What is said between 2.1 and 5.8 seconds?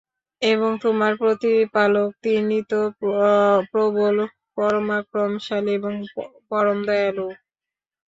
তিনি তো প্রবল পরাক্রমশালী